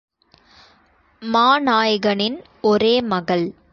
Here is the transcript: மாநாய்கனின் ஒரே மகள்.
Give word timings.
மாநாய்கனின் 1.21 2.37
ஒரே 2.61 3.01
மகள். 3.01 3.45